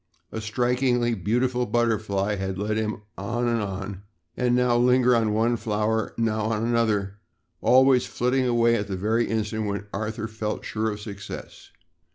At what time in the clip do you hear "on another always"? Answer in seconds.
6.45-8.07